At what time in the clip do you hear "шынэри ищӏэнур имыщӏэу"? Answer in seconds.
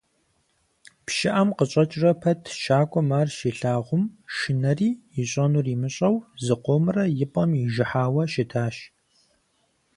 4.35-6.15